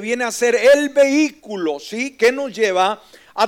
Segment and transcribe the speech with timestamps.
[0.00, 2.16] viene a ser el vehículo, ¿sí?
[2.16, 3.02] Que nos lleva
[3.34, 3.42] a,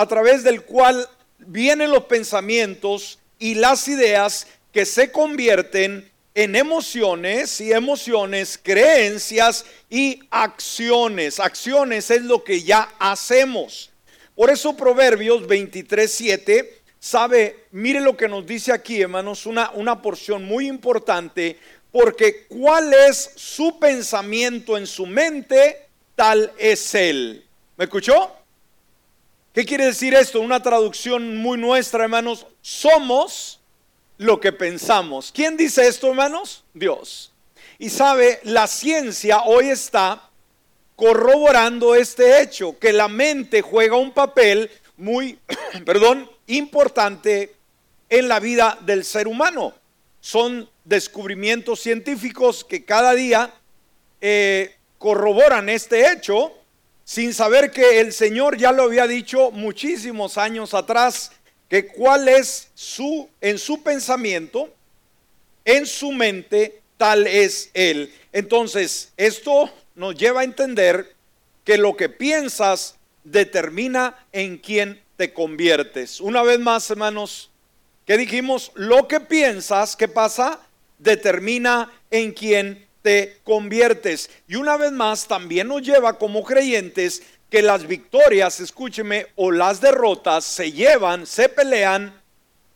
[0.00, 1.08] a través del cual
[1.38, 10.20] vienen los pensamientos y las ideas que se convierten en emociones y emociones, creencias y
[10.30, 11.40] acciones.
[11.40, 13.90] Acciones es lo que ya hacemos.
[14.34, 20.00] Por eso Proverbios 23, 7 sabe, mire lo que nos dice aquí, hermanos, una, una
[20.00, 21.58] porción muy importante,
[21.92, 27.44] porque cuál es su pensamiento en su mente, tal es él.
[27.76, 28.32] ¿Me escuchó?
[29.52, 30.40] ¿Qué quiere decir esto?
[30.40, 32.46] Una traducción muy nuestra, hermanos.
[32.60, 33.60] Somos
[34.18, 35.32] lo que pensamos.
[35.34, 36.62] ¿Quién dice esto, hermanos?
[36.72, 37.32] Dios.
[37.78, 40.28] Y sabe, la ciencia hoy está
[40.94, 45.38] corroborando este hecho, que la mente juega un papel muy,
[45.86, 47.54] perdón, importante
[48.10, 49.72] en la vida del ser humano.
[50.20, 53.54] Son descubrimientos científicos que cada día
[54.20, 56.52] eh, corroboran este hecho,
[57.04, 61.32] sin saber que el Señor ya lo había dicho muchísimos años atrás
[61.68, 64.68] que cuál es su, en su pensamiento,
[65.64, 68.12] en su mente, tal es él.
[68.32, 71.14] Entonces, esto nos lleva a entender
[71.64, 76.20] que lo que piensas determina en quién te conviertes.
[76.20, 77.50] Una vez más, hermanos,
[78.10, 80.58] que dijimos, lo que piensas, ¿qué pasa?
[80.98, 84.28] Determina en quién te conviertes.
[84.48, 89.80] Y una vez más, también nos lleva como creyentes que las victorias, escúcheme, o las
[89.80, 92.20] derrotas se llevan, se pelean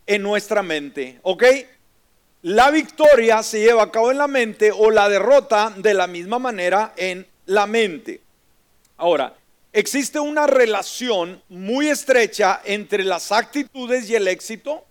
[0.06, 1.42] en nuestra mente, ¿ok?
[2.42, 6.38] La victoria se lleva a cabo en la mente o la derrota de la misma
[6.38, 8.20] manera en la mente.
[8.96, 9.34] Ahora,
[9.72, 14.84] existe una relación muy estrecha entre las actitudes y el éxito,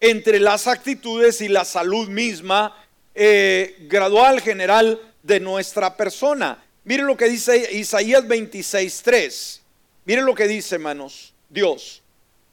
[0.00, 2.76] entre las actitudes y la salud misma,
[3.14, 6.62] eh, gradual, general de nuestra persona.
[6.84, 9.60] Miren lo que dice Isaías 26:3.
[10.04, 12.02] Miren lo que dice, hermanos, Dios.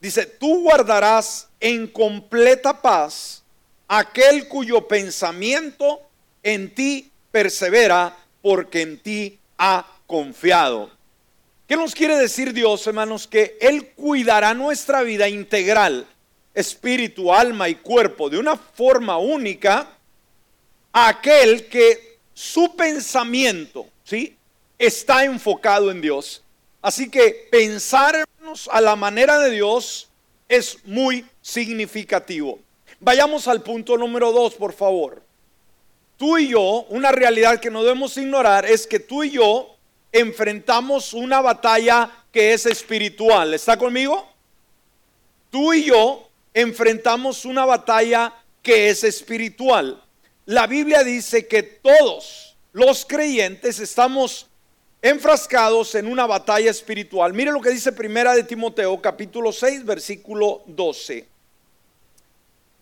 [0.01, 3.43] Dice, tú guardarás en completa paz
[3.87, 6.01] aquel cuyo pensamiento
[6.43, 10.91] en ti persevera porque en ti ha confiado.
[11.67, 13.27] ¿Qué nos quiere decir Dios, hermanos?
[13.27, 16.05] Que Él cuidará nuestra vida integral,
[16.55, 19.89] espíritu, alma y cuerpo, de una forma única,
[20.93, 24.35] aquel que su pensamiento, ¿sí?
[24.79, 26.41] Está enfocado en Dios.
[26.81, 28.25] Así que pensar
[28.71, 30.09] a la manera de Dios
[30.47, 32.59] es muy significativo.
[32.99, 35.21] Vayamos al punto número dos, por favor.
[36.17, 39.75] Tú y yo, una realidad que no debemos ignorar es que tú y yo
[40.11, 43.53] enfrentamos una batalla que es espiritual.
[43.53, 44.25] ¿Está conmigo?
[45.49, 48.33] Tú y yo enfrentamos una batalla
[48.63, 50.01] que es espiritual.
[50.45, 54.47] La Biblia dice que todos los creyentes estamos
[55.01, 57.33] enfrascados en una batalla espiritual.
[57.33, 61.27] Mire lo que dice Primera de Timoteo, capítulo 6, versículo 12.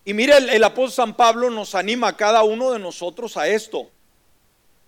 [0.06, 3.90] Y mire, el, apóstol San Pablo nos anima a cada uno de nosotros a esto.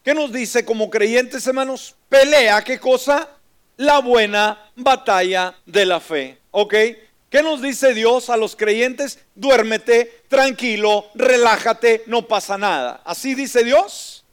[0.04, 1.96] ¿Qué nos dice como creyentes, hermanos?
[2.08, 3.30] Pelea, ¿qué cosa?
[3.78, 6.38] La buena batalla de la fe.
[6.52, 6.76] ¿Ok?
[7.36, 9.20] ¿Qué nos dice Dios a los creyentes?
[9.36, 13.02] Duérmete, tranquilo, relájate, no pasa nada.
[13.04, 14.24] ¿Así dice Dios?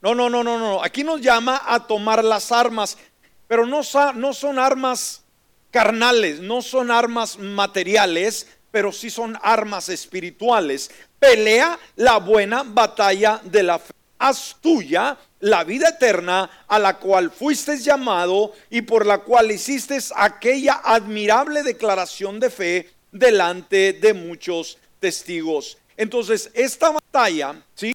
[0.00, 0.80] No, no, no, no, no.
[0.84, 2.98] Aquí nos llama a tomar las armas,
[3.48, 3.80] pero no,
[4.14, 5.24] no son armas
[5.72, 10.92] carnales, no son armas materiales, pero sí son armas espirituales.
[11.18, 13.92] Pelea la buena batalla de la fe.
[14.18, 19.98] Haz tuya la vida eterna a la cual fuiste llamado y por la cual hiciste
[20.14, 25.78] aquella admirable declaración de fe delante de muchos testigos.
[25.96, 27.94] Entonces, esta batalla, ¿sí?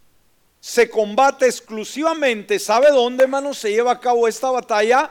[0.59, 5.09] se combate exclusivamente, ¿sabe dónde, hermano, se lleva a cabo esta batalla?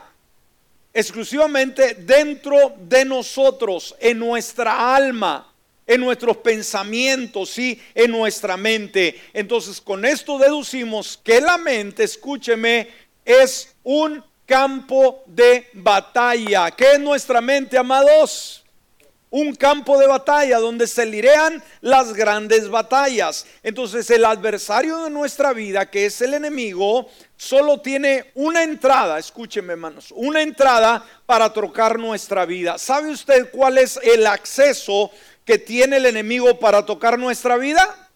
[0.93, 5.50] Exclusivamente dentro de nosotros, en nuestra alma,
[5.91, 9.21] en nuestros pensamientos, y en nuestra mente.
[9.33, 12.87] Entonces, con esto deducimos que la mente, escúcheme,
[13.25, 16.71] es un campo de batalla.
[16.71, 18.61] ¿Qué es nuestra mente, amados?
[19.31, 23.47] un campo de batalla donde se lirean las grandes batallas.
[23.63, 29.75] Entonces el adversario de nuestra vida, que es el enemigo, solo tiene una entrada, escúcheme
[29.75, 32.77] hermanos, una entrada para trocar nuestra vida.
[32.77, 35.13] ¿Sabe usted cuál es el acceso
[35.51, 38.09] que tiene el enemigo para tocar nuestra vida?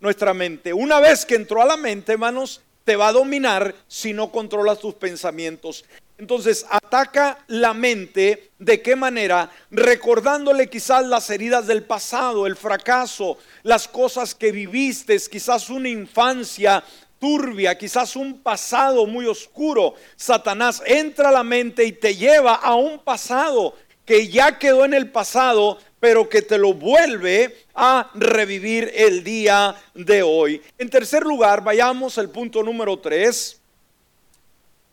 [0.00, 0.74] Nuestra mente.
[0.74, 4.78] Una vez que entró a la mente, hermanos, te va a dominar si no controlas
[4.78, 5.86] tus pensamientos.
[6.18, 9.50] Entonces ataca la mente de qué manera?
[9.70, 16.84] Recordándole quizás las heridas del pasado, el fracaso, las cosas que viviste, quizás una infancia
[17.18, 19.94] turbia, quizás un pasado muy oscuro.
[20.16, 23.74] Satanás entra a la mente y te lleva a un pasado
[24.04, 29.76] que ya quedó en el pasado, pero que te lo vuelve a revivir el día
[29.94, 30.60] de hoy.
[30.76, 33.60] En tercer lugar, vayamos al punto número tres.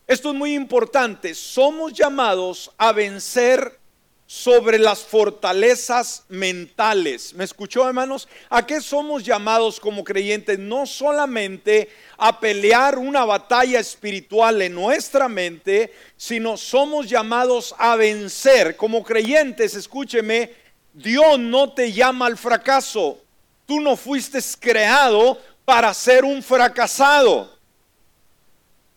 [0.06, 1.34] Esto es muy importante.
[1.34, 3.76] Somos llamados a vencer
[4.24, 7.34] sobre las fortalezas mentales.
[7.34, 8.28] ¿Me escuchó, hermanos?
[8.48, 10.60] ¿A qué somos llamados como creyentes?
[10.60, 18.76] No solamente a pelear una batalla espiritual en nuestra mente, sino somos llamados a vencer.
[18.76, 20.59] Como creyentes, escúcheme,
[20.92, 23.18] Dios no te llama al fracaso.
[23.66, 27.56] Tú no fuiste creado para ser un fracasado.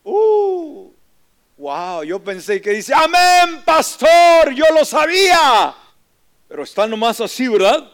[0.04, 0.92] Uh,
[1.58, 5.76] wow, yo pensé que dice, amén, pastor, yo lo sabía.
[6.48, 7.90] Pero está nomás así, ¿verdad?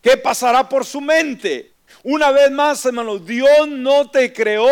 [0.00, 1.72] ¿Qué pasará por su mente?
[2.02, 4.70] Una vez más, hermanos, Dios no te creó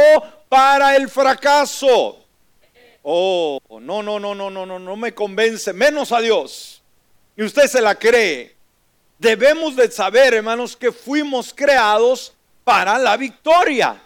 [0.49, 2.25] para el fracaso.
[3.03, 6.74] Oh, no, no, no, no, no, no, no me convence, menos a Dios.
[7.37, 8.55] Y usted se la cree.
[9.19, 14.01] Debemos de saber, hermanos, que fuimos creados para la victoria,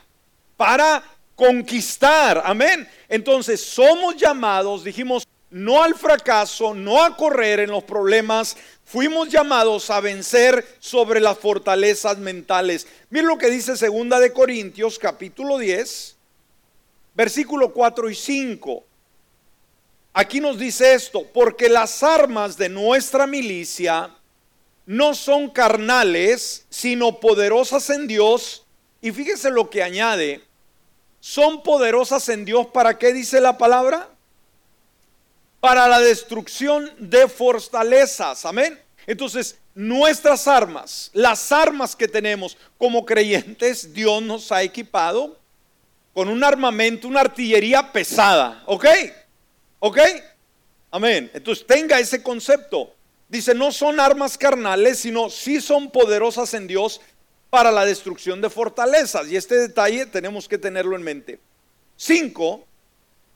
[0.56, 1.02] para
[1.34, 2.42] conquistar.
[2.44, 2.88] Amén.
[3.08, 9.88] Entonces, somos llamados, dijimos, no al fracaso, no a correr en los problemas, fuimos llamados
[9.90, 12.86] a vencer sobre las fortalezas mentales.
[13.10, 16.16] Miren lo que dice segunda de Corintios capítulo 10,
[17.14, 18.84] versículo 4 y 5.
[20.20, 24.10] Aquí nos dice esto, porque las armas de nuestra milicia
[24.84, 28.66] no son carnales, sino poderosas en Dios.
[29.00, 30.42] Y fíjese lo que añade,
[31.20, 34.08] son poderosas en Dios para qué dice la palabra?
[35.60, 38.44] para la destrucción de fortalezas.
[38.44, 38.76] Amén.
[39.06, 45.38] Entonces, nuestras armas, las armas que tenemos como creyentes, Dios nos ha equipado
[46.12, 48.64] con un armamento, una artillería pesada.
[48.66, 48.86] ¿Ok?
[49.80, 49.98] ¿Ok?
[50.90, 51.30] Amén.
[51.34, 52.94] Entonces, tenga ese concepto.
[53.28, 57.00] Dice, no son armas carnales, sino sí son poderosas en Dios
[57.50, 59.28] para la destrucción de fortalezas.
[59.28, 61.38] Y este detalle tenemos que tenerlo en mente.
[61.96, 62.64] Cinco,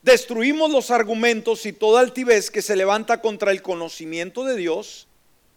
[0.01, 5.07] destruimos los argumentos y toda altivez que se levanta contra el conocimiento de Dios,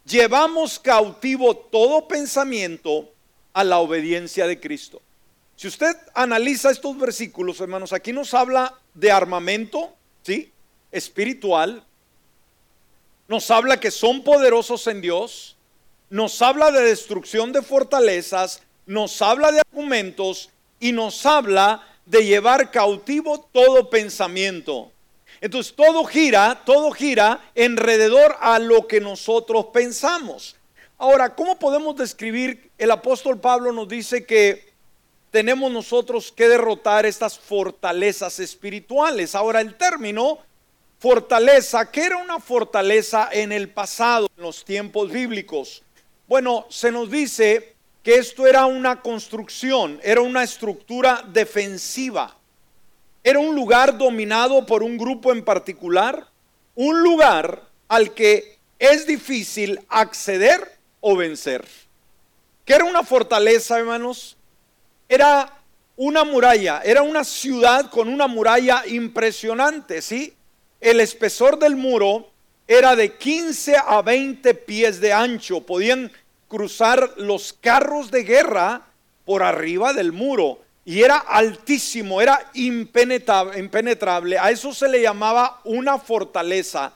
[0.05, 3.11] llevamos cautivo todo pensamiento
[3.53, 5.01] a la obediencia de Cristo.
[5.57, 10.53] Si usted analiza estos versículos, hermanos, aquí nos habla de armamento, ¿sí?
[10.97, 11.85] Espiritual.
[13.29, 15.57] Nos habla que son poderosos en Dios.
[16.11, 18.63] Nos habla de destrucción de fortalezas.
[18.87, 20.51] Nos habla de argumentos
[20.81, 24.93] y nos habla de llevar cautivo todo pensamiento.
[25.41, 30.57] Entonces todo gira, todo gira alrededor a lo que nosotros pensamos.
[30.99, 32.71] Ahora, ¿cómo podemos describir?
[32.79, 34.73] El apóstol Pablo nos dice que
[35.31, 39.35] tenemos nosotros que derrotar estas fortalezas espirituales.
[39.35, 40.39] Ahora, el término
[40.99, 45.83] fortaleza, ¿qué era una fortaleza en el pasado, en los tiempos bíblicos?
[46.27, 52.37] Bueno, se nos dice que esto era una construcción, era una estructura defensiva.
[53.23, 56.29] Era un lugar dominado por un grupo en particular,
[56.77, 61.67] un lugar al que es difícil acceder o vencer.
[62.65, 64.37] ¿Qué era una fortaleza, hermanos?
[65.09, 65.53] Era
[65.97, 70.36] una muralla, era una ciudad con una muralla impresionante, ¿sí?
[70.87, 72.31] El espesor del muro
[72.69, 76.13] era de 15 a 20 pies de ancho, podían
[76.47, 78.87] cruzar los carros de guerra
[79.25, 80.61] por arriba del muro.
[80.85, 86.93] Y era altísimo, era impenetrable, A eso se le llamaba una fortaleza.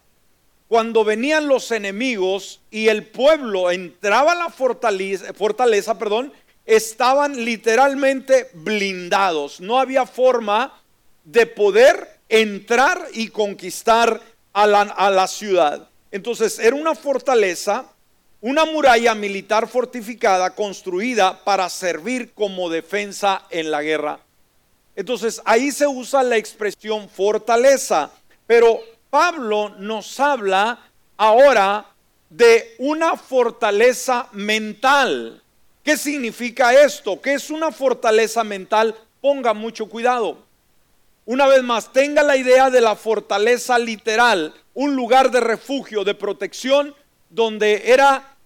[0.68, 6.32] Cuando venían los enemigos y el pueblo entraba a la fortaleza, fortaleza perdón,
[6.64, 9.60] estaban literalmente blindados.
[9.60, 10.80] No había forma
[11.24, 14.20] de poder entrar y conquistar
[14.54, 15.88] a la, ciudad.
[16.10, 17.86] Entonces era una fortaleza
[18.42, 24.18] una muralla militar fortificada construida para servir como defensa en la guerra.
[24.96, 28.10] Entonces ahí se usa la expresión fortaleza,
[28.46, 30.78] pero Pablo nos habla
[31.16, 31.86] ahora
[32.30, 35.42] de una fortaleza mental.
[35.82, 37.20] ¿Qué significa esto?
[37.20, 38.94] ¿Qué es una fortaleza mental?
[39.20, 40.38] Ponga mucho cuidado.
[41.30, 46.16] Una vez más, tenga la idea de la fortaleza literal, un lugar de refugio, de
[46.16, 46.92] protección,
[47.28, 48.36] donde era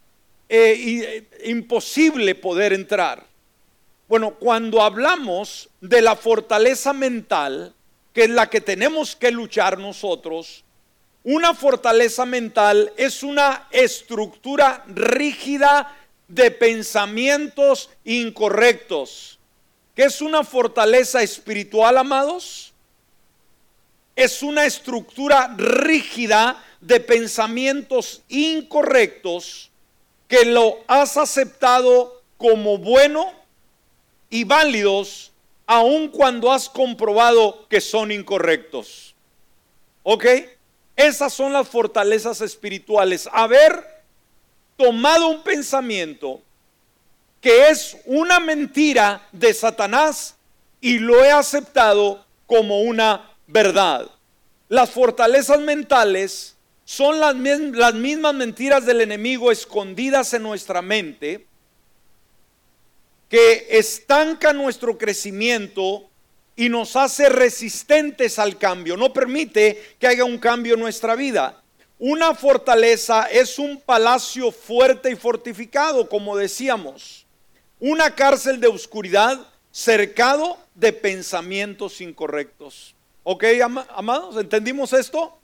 [0.51, 3.25] eh, eh, imposible poder entrar.
[4.07, 7.73] Bueno, cuando hablamos de la fortaleza mental,
[8.13, 10.63] que es la que tenemos que luchar nosotros,
[11.23, 15.97] una fortaleza mental es una estructura rígida
[16.29, 19.39] de pensamientos incorrectos.
[19.97, 22.74] ¿Qué es una fortaleza espiritual, amados?
[24.17, 29.71] Es una estructura rígida de pensamientos incorrectos
[30.29, 33.33] que lo has aceptado como bueno
[34.31, 35.33] y válidos
[35.67, 39.15] aun cuando has comprobado que son incorrectos.
[40.03, 40.27] ¿Ok?
[40.97, 43.29] Esas son las fortalezas espirituales.
[43.33, 44.05] Haber
[44.77, 46.41] tomado un pensamiento
[47.41, 50.37] que es una mentira de Satanás
[50.81, 54.11] y lo he aceptado como una verdad.
[54.69, 61.47] Las fortalezas mentales son las, mismas mentiras del enemigo escondidas en nuestra mente
[63.29, 66.09] que estanca nuestro crecimiento
[66.57, 71.61] y nos hace resistentes al cambio, no permite que haya un cambio en nuestra vida.
[71.99, 77.27] Una fortaleza es un palacio fuerte y fortificado, como decíamos.
[77.81, 82.95] Una cárcel de oscuridad cercado de pensamientos incorrectos.
[83.27, 83.43] ¿Ok,
[83.95, 84.37] amados?
[84.37, 85.39] ¿Entendimos esto?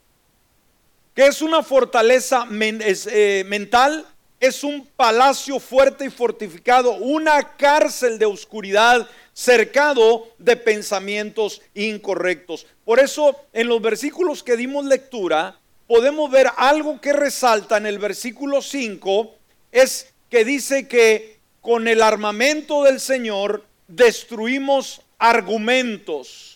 [1.15, 4.07] Que es una fortaleza eh, mental,
[4.39, 12.67] es un palacio fuerte y fortificado, una cárcel de oscuridad cercado de pensamientos incorrectos.
[12.85, 17.99] Por eso en los versículos que dimos lectura, podemos ver algo que resalta en el
[17.99, 19.35] versículo 5,
[19.73, 26.50] es que dice que con el armamento del Señor destruimos argumentos.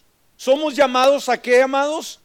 [0.45, 2.21] Somos llamados a qué, amados?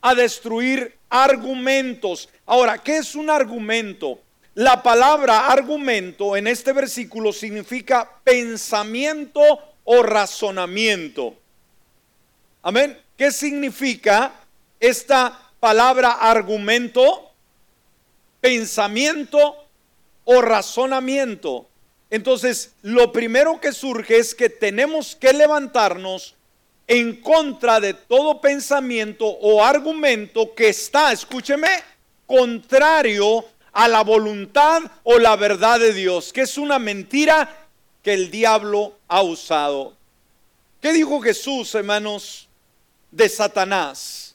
[0.00, 2.28] A destruir argumentos.
[2.44, 4.18] Ahora, ¿qué es un argumento?
[4.54, 9.40] La palabra argumento en este versículo significa pensamiento
[9.84, 11.36] o razonamiento.
[12.60, 13.00] Amén.
[13.16, 14.32] ¿Qué significa
[14.80, 17.30] esta palabra argumento?
[18.40, 19.64] Pensamiento
[20.24, 21.68] o razonamiento.
[22.10, 26.34] Entonces, lo primero que surge es que tenemos que levantarnos
[26.90, 31.68] en contra de todo pensamiento o argumento que está, escúcheme,
[32.26, 37.68] contrario a la voluntad o la verdad de Dios, que es una mentira
[38.02, 39.94] que el diablo ha usado.
[40.80, 42.48] ¿Qué dijo Jesús, hermanos,
[43.12, 44.34] de Satanás?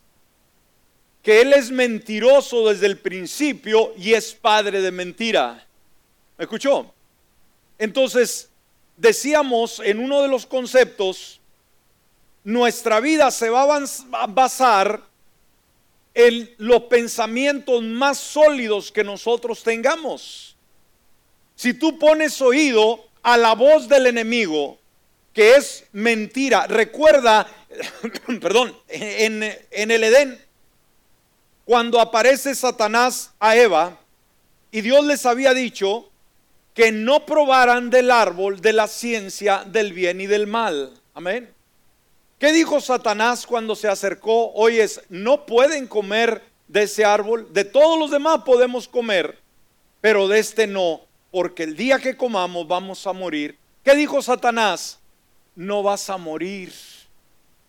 [1.21, 5.67] Que él es mentiroso desde el principio y es padre de mentira.
[6.37, 6.89] ¿Me escuchó?
[7.77, 8.47] Entonces,
[8.95, 11.41] decíamos en uno de los conceptos,
[12.45, 15.01] nuestra vida se va a basar
[16.13, 20.55] en los pensamientos más sólidos que nosotros tengamos.
[21.55, 24.77] Si tú pones oído a la voz del enemigo,
[25.33, 27.47] que es mentira, recuerda,
[28.39, 30.39] perdón, en, en el Edén,
[31.65, 33.97] cuando aparece Satanás a Eva,
[34.71, 36.11] y Dios les había dicho
[36.75, 40.93] que no probaran del árbol de la ciencia del bien y del mal.
[41.15, 41.54] Amén.
[42.39, 44.51] ¿Qué dijo Satanás cuando se acercó?
[44.53, 49.39] Oyes, no pueden comer de ese árbol, de todos los demás podemos comer,
[50.01, 51.01] pero de este no,
[51.31, 53.57] porque el día que comamos vamos a morir.
[53.83, 54.99] ¿Qué dijo Satanás?
[55.55, 56.73] No vas a morir.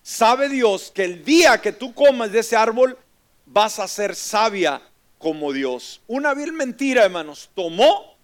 [0.02, 2.98] Sabe Dios que el día que tú comas de ese árbol
[3.44, 4.82] vas a ser sabia
[5.18, 6.00] como Dios.
[6.08, 7.50] Una vil mentira, hermanos.
[7.54, 8.16] Tomó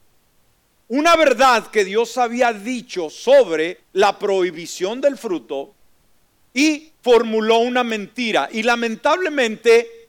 [0.88, 5.75] una verdad que Dios había dicho sobre la prohibición del fruto
[6.54, 8.49] y formuló una mentira.
[8.52, 10.09] Y lamentablemente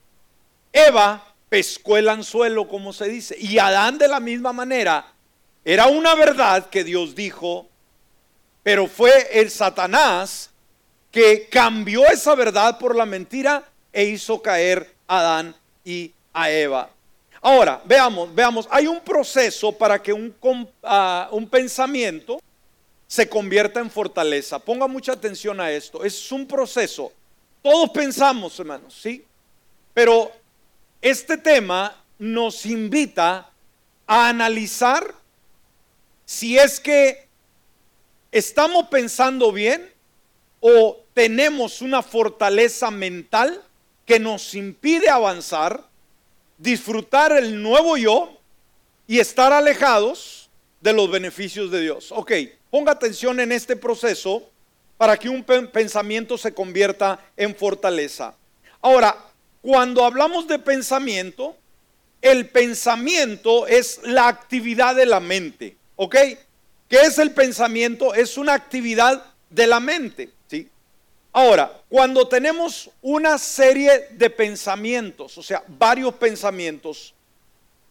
[0.71, 5.05] Eva pescó el anzuelo, como se dice, y Adán de la misma manera.
[5.65, 7.67] Era una verdad que Dios dijo,
[8.63, 10.49] pero fue el Satanás
[11.11, 16.89] que cambió esa verdad por la mentira e hizo caer a Adán y a Eva.
[17.39, 20.33] Ahora, veamos, veamos, hay un proceso para que un,
[20.81, 22.39] ah, un pensamiento
[23.13, 24.57] se convierta en fortaleza.
[24.57, 26.03] Ponga mucha atención a esto.
[26.03, 27.13] Es un proceso.
[27.61, 29.23] Todos pensamos, hermanos, ¿sí?
[29.93, 30.31] Pero
[30.99, 33.51] este tema nos invita
[34.07, 35.13] a analizar
[36.25, 37.27] si es que
[38.31, 39.93] estamos pensando bien
[40.59, 43.61] o tenemos una fortaleza mental
[44.07, 45.87] que nos impide avanzar,
[46.57, 48.39] disfrutar el nuevo yo
[49.05, 50.49] y estar alejados
[50.81, 52.11] de los beneficios de Dios.
[52.11, 52.31] Ok,
[52.73, 54.49] Ponga atención en este proceso
[54.97, 58.33] para que un pensamiento se convierta en fortaleza.
[58.81, 59.15] Ahora,
[59.61, 61.55] cuando hablamos de pensamiento,
[62.19, 66.15] el pensamiento es la actividad de la mente, ¿ok?
[66.89, 68.15] ¿Qué es el pensamiento?
[68.15, 70.67] Es una actividad de la mente, ¿sí?
[71.31, 77.13] Ahora, cuando tenemos una serie de pensamientos, o sea, varios pensamientos,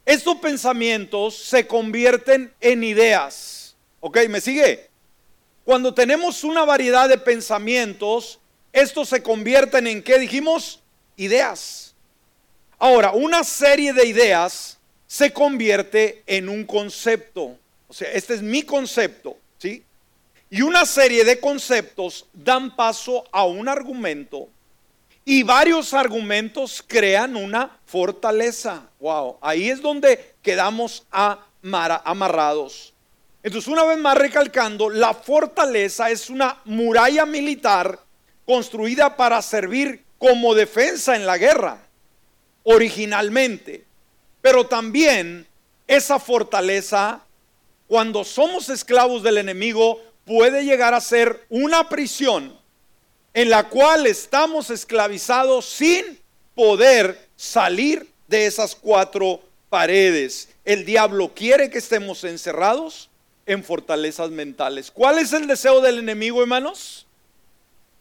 [0.05, 3.62] estos pensamientos se convierten en ideas.
[4.03, 4.19] ¿Ok?
[4.29, 4.93] ¿Me sigue?
[5.65, 8.41] cuando tenemos una variedad de pensamientos,
[8.73, 10.81] estos se convierten en, ¿qué dijimos?
[11.17, 11.95] Ideas.
[12.79, 17.57] Ahora, una serie de ideas se convierte en un concepto.
[17.87, 19.85] O sea, este es mi concepto, ¿sí?
[20.51, 24.49] Y una serie de conceptos dan paso a un argumento
[25.25, 28.89] y varios argumentos crean una fortaleza.
[28.99, 32.92] Wow, ahí es donde quedamos amarrados.
[33.43, 37.99] Entonces, una vez más recalcando, la fortaleza es una muralla militar
[38.47, 41.79] construida para servir como defensa en la guerra,
[42.63, 43.85] originalmente.
[44.41, 45.47] Pero también
[45.89, 47.21] esa fortaleza,
[47.89, 52.57] cuando somos esclavos del enemigo, puede llegar a ser una prisión
[53.35, 56.21] en la cual estamos esclavizados sin
[56.55, 60.49] poder salir de esas cuatro paredes.
[60.65, 63.11] El diablo quiere que estemos encerrados
[63.47, 64.91] en fortalezas mentales.
[64.91, 67.07] ¿Cuál es el deseo del enemigo, hermanos?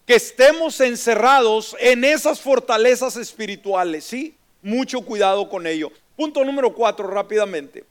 [0.05, 4.35] Que estemos encerrados en esas fortalezas espirituales, ¿sí?
[4.61, 5.91] Mucho cuidado con ello.
[6.15, 7.83] Punto número cuatro, rápidamente.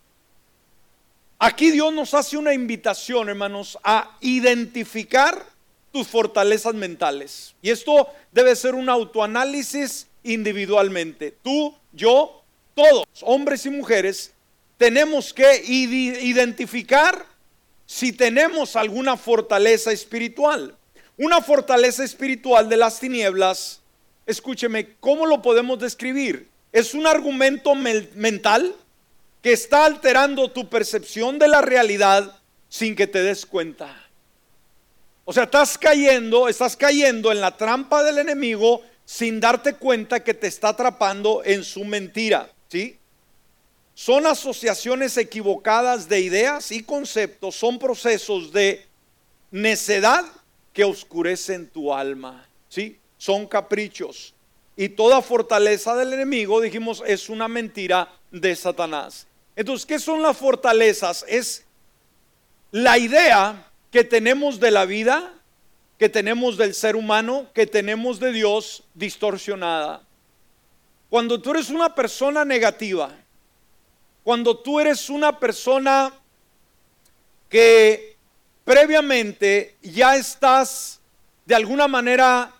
[1.38, 5.44] Aquí Dios nos hace una invitación, hermanos, a identificar
[5.90, 7.54] tus fortalezas mentales.
[7.62, 11.34] Y esto debe ser un autoanálisis individualmente.
[11.42, 12.42] Tú, yo,
[12.74, 14.32] todos, hombres y mujeres,
[14.76, 17.26] tenemos que identificar
[17.90, 20.76] si tenemos alguna fortaleza espiritual.
[21.16, 23.80] Una fortaleza espiritual de las tinieblas,
[24.26, 26.48] escúcheme, ¿cómo lo podemos describir?
[26.70, 28.76] Es un argumento mental
[29.42, 34.08] que está alterando tu percepción de la realidad sin que te des cuenta.
[35.24, 40.34] O sea, estás cayendo, estás cayendo en la trampa del enemigo sin darte cuenta que
[40.34, 42.99] te está atrapando en su mentira, ¿sí?
[44.00, 48.86] Son asociaciones equivocadas de ideas y conceptos, son procesos de
[49.50, 50.24] necedad
[50.72, 52.98] que oscurecen tu alma, ¿sí?
[53.18, 54.32] Son caprichos.
[54.74, 59.26] Y toda fortaleza del enemigo, dijimos, es una mentira de Satanás.
[59.54, 61.22] Entonces, ¿qué son las fortalezas?
[61.28, 61.66] Es
[62.70, 65.34] la idea que tenemos de la vida,
[65.98, 70.00] que tenemos del ser humano, que tenemos de Dios distorsionada.
[71.10, 73.14] Cuando tú eres una persona negativa,
[74.22, 76.12] cuando tú eres una persona
[77.48, 78.16] que
[78.64, 81.00] previamente ya estás
[81.46, 82.52] de alguna manera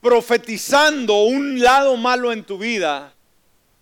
[0.00, 3.12] profetizando un lado malo en tu vida,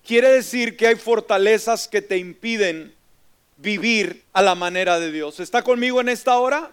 [0.04, 2.94] quiere decir que hay fortalezas que te impiden
[3.56, 5.40] vivir a la manera de Dios.
[5.40, 6.70] ¿Está conmigo en esta hora?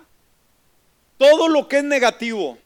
[1.18, 2.58] Todo lo que es negativo,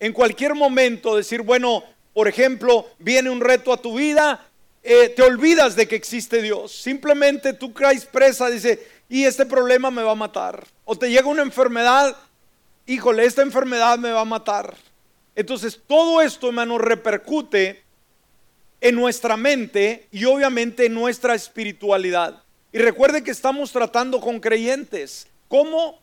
[0.00, 4.48] en cualquier momento decir, bueno, por ejemplo, viene un reto a tu vida
[4.82, 6.72] eh, te olvidas de que existe Dios.
[6.72, 10.66] Simplemente tú caes presa, dice, y este problema me va a matar.
[10.84, 12.16] O te llega una enfermedad,
[12.86, 14.74] híjole, esta enfermedad me va a matar.
[15.36, 17.82] Entonces todo esto, hermano, repercute
[18.80, 22.42] en nuestra mente y obviamente en nuestra espiritualidad.
[22.72, 25.28] Y recuerde que estamos tratando con creyentes.
[25.46, 26.00] ¿Cómo,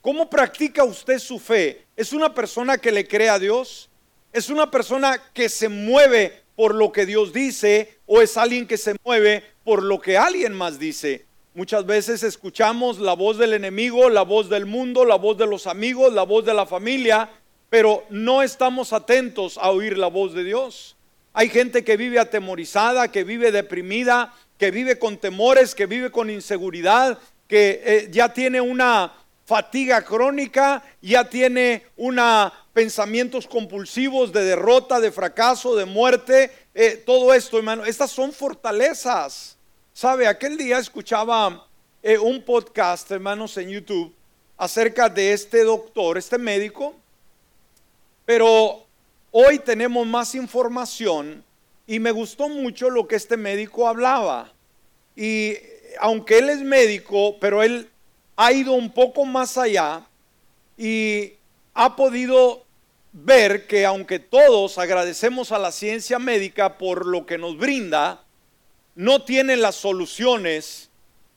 [0.00, 1.84] cómo practica usted su fe?
[1.96, 3.88] ¿Es una persona que le cree a Dios?
[4.32, 8.78] ¿Es una persona que se mueve por lo que Dios dice o es alguien que
[8.78, 11.26] se mueve por lo que alguien más dice.
[11.54, 15.66] Muchas veces escuchamos la voz del enemigo, la voz del mundo, la voz de los
[15.66, 17.30] amigos, la voz de la familia,
[17.70, 20.96] pero no estamos atentos a oír la voz de Dios.
[21.32, 26.30] Hay gente que vive atemorizada, que vive deprimida, que vive con temores, que vive con
[26.30, 29.12] inseguridad, que eh, ya tiene una
[29.44, 37.32] fatiga crónica, ya tiene una pensamientos compulsivos de derrota, de fracaso, de muerte, eh, todo
[37.32, 39.56] esto, hermano, estas son fortalezas.
[39.94, 40.26] ¿Sabe?
[40.26, 41.66] Aquel día escuchaba
[42.02, 44.14] eh, un podcast, hermanos, en YouTube
[44.58, 46.94] acerca de este doctor, este médico,
[48.26, 48.84] pero
[49.30, 51.42] hoy tenemos más información
[51.86, 54.52] y me gustó mucho lo que este médico hablaba.
[55.16, 55.54] Y
[55.98, 57.88] aunque él es médico, pero él
[58.36, 60.06] ha ido un poco más allá
[60.76, 61.32] y
[61.72, 62.65] ha podido
[63.18, 68.22] ver que aunque todos agradecemos a la ciencia médica por lo que nos brinda,
[68.94, 70.90] no tiene las soluciones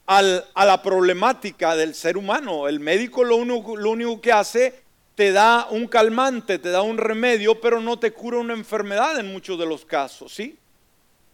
[0.05, 0.21] a
[0.65, 2.67] la problemática del ser humano.
[2.67, 4.81] El médico lo único, lo único que hace
[5.15, 9.31] te da un calmante, te da un remedio, pero no te cura una enfermedad en
[9.31, 10.57] muchos de los casos, ¿sí?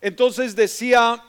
[0.02, 1.24] Entonces decía,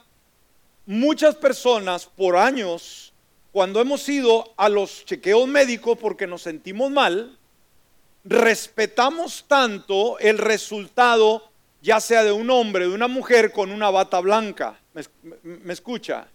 [0.85, 3.13] muchas personas por años,
[3.51, 7.36] cuando hemos ido a los chequeos médicos porque nos sentimos mal,
[8.27, 11.49] respetamos tanto el resultado,
[11.81, 14.79] ya sea de un hombre, de una mujer con una bata blanca.
[15.43, 16.27] ¿Me, escucha?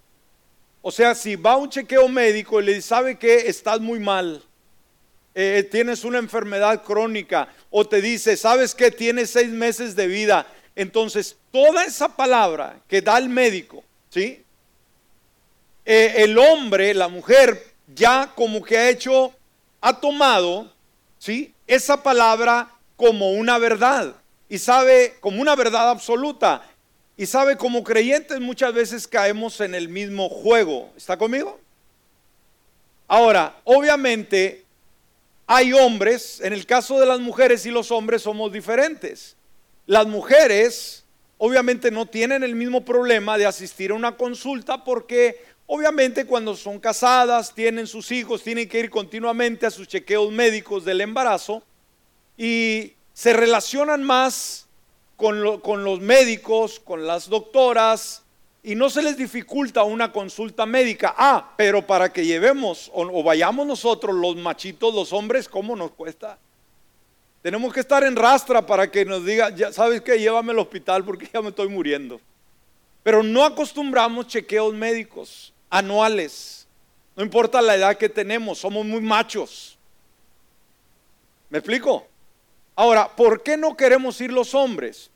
[0.80, 4.00] O sea, si va a un chequeo médico y le dice, ¿sabe que Estás muy
[4.00, 4.42] mal.
[5.34, 10.46] eh, tienes una enfermedad crónica o te dice, sabes que tienes seis meses de vida.
[10.74, 14.42] Entonces, toda esa palabra que da el médico, ¿sí?
[15.84, 19.32] Eh, el hombre, la mujer, ya como que ha hecho,
[19.80, 20.70] ha tomado,
[21.22, 21.54] ¿sí?
[21.68, 24.16] Esa palabra como una verdad
[24.48, 26.68] y sabe como una verdad absoluta.
[27.16, 30.90] Y sabe, como creyentes muchas veces caemos en el mismo juego.
[30.96, 31.60] ¿Está conmigo?
[33.06, 34.64] Ahora, obviamente
[35.46, 39.36] hay hombres, en el caso de las mujeres y los hombres somos diferentes.
[39.86, 41.04] Las mujeres
[41.38, 45.40] obviamente no tienen el mismo problema de asistir a una consulta porque
[45.74, 50.84] obviamente cuando son casadas, tienen sus hijos, tienen que ir continuamente a sus chequeos médicos
[50.84, 51.62] del embarazo
[52.36, 54.66] y se relacionan más
[55.16, 58.22] con, los médicos, con las doctoras,
[58.62, 61.14] y no se les dificulta una consulta médica.
[61.16, 66.38] Ah, pero para que llevemos o, vayamos nosotros los machitos, los hombres, ¿cómo nos cuesta?
[67.40, 71.02] Tenemos que estar en rastra para que nos diga, ya sabes que llévame al hospital
[71.02, 72.20] porque ya me estoy muriendo.
[73.02, 76.68] Pero no acostumbramos chequeos médicos anuales.
[77.16, 79.78] No importa la edad que tenemos, somos muy machos.
[81.48, 82.06] ¿Me explico?
[82.76, 85.10] Ahora, ¿por qué no queremos ir los hombres?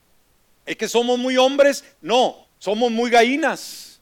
[0.64, 1.84] ¿Es que somos muy hombres?
[2.00, 4.00] No, somos muy gallinas.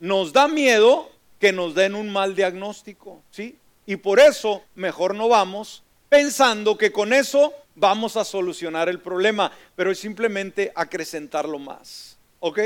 [0.00, 3.56] Nos da miedo que nos den un mal diagnóstico, ¿sí?
[3.86, 9.52] Y por eso mejor no vamos pensando que con eso vamos a solucionar el problema,
[9.76, 12.60] pero es simplemente acrecentarlo más, ¿ok?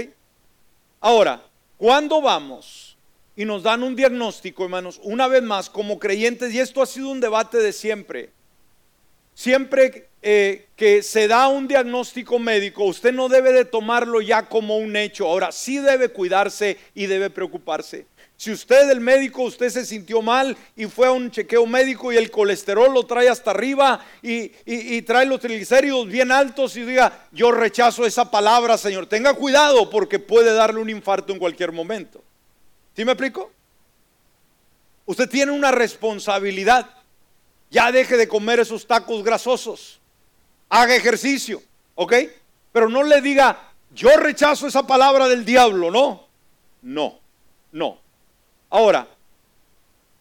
[1.01, 1.43] Ahora,
[1.83, 2.97] cuando vamos
[3.35, 7.09] y nos dan un diagnóstico, hermanos, una vez más, como creyentes, y esto ha sido
[7.09, 8.31] un debate de siempre,
[9.35, 14.77] siempre eh, que se da un diagnóstico médico, usted no debe de tomarlo ya como
[14.77, 15.27] un hecho.
[15.27, 18.07] Ahora, sí debe cuidarse y debe preocuparse.
[18.43, 22.17] Si usted, el médico, usted se sintió mal y fue a un chequeo médico y
[22.17, 24.49] el colesterol lo trae hasta arriba y,
[25.03, 29.07] trae los triglicéridos bien altos y diga, yo rechazo esa palabra, Señor.
[29.07, 32.21] Tenga cuidado porque puede darle un infarto en cualquier momento.
[32.97, 33.53] ¿Sí me explico?
[35.07, 36.91] Usted tiene una responsabilidad.
[37.71, 40.01] Ya deje de comer esos tacos grasosos
[40.69, 41.63] haga ejercicio,
[41.95, 42.15] ¿ok?
[42.73, 46.27] Pero no le diga, yo rechazo esa palabra del diablo, ¿no?
[46.83, 47.21] No,
[47.71, 48.02] no.
[48.73, 49.07] Ahora,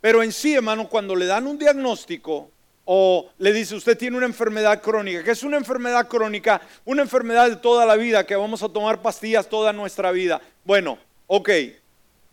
[0.02, 2.52] pero en sí, hermano, cuando le dan un diagnóstico
[2.84, 7.50] o le dice usted tiene una enfermedad crónica, que es una enfermedad crónica, una enfermedad
[7.50, 10.42] de toda la vida, que vamos a tomar pastillas toda nuestra vida.
[10.66, 11.50] Bueno, ok,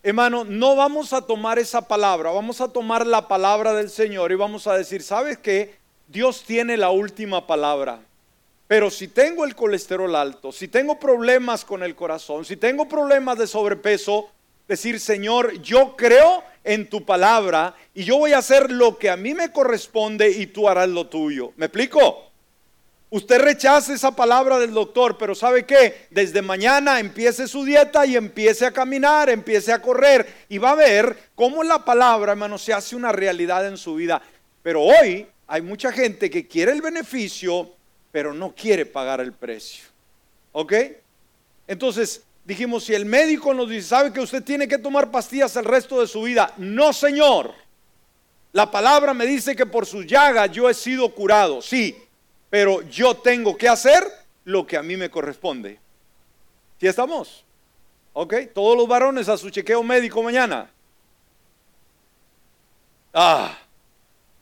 [0.03, 4.35] hermano, no vamos a tomar esa palabra, vamos a tomar la palabra del Señor y
[4.35, 5.77] vamos a decir, ¿sabes qué?
[6.09, 8.01] Dios tiene la última palabra.
[8.67, 13.39] Pero si tengo el colesterol alto, si tengo problemas con el corazón, si tengo problemas
[13.39, 14.31] de sobrepeso,
[14.69, 19.17] decir, Señor, yo creo en tu palabra y yo voy a hacer lo que a
[19.17, 21.53] mí me corresponde y tú harás lo tuyo.
[21.57, 22.29] ¿Me explico?
[23.11, 26.07] Usted rechaza esa palabra del doctor, pero ¿sabe qué?
[26.11, 30.75] Desde mañana empiece su dieta y empiece a caminar, empiece a correr y va a
[30.75, 34.21] ver cómo la palabra, hermano, se hace una realidad en su vida.
[34.63, 37.71] Pero hoy hay mucha gente que quiere el beneficio,
[38.13, 39.87] pero no quiere pagar el precio.
[40.53, 40.75] ¿Ok?
[41.67, 45.67] Entonces dijimos, si el médico nos dice, sabe que usted tiene que tomar pastillas el
[45.67, 47.53] resto de su vida, no señor.
[48.53, 52.03] La palabra me dice que por su llaga yo he sido curado, sí,
[52.49, 54.03] pero yo tengo que hacer
[54.45, 55.79] lo que a mí me corresponde.
[56.81, 57.45] ¿Sí estamos?
[58.15, 58.35] ¿Ok?
[58.55, 60.71] Todos los varones a su chequeo médico mañana.
[63.13, 63.59] Ah,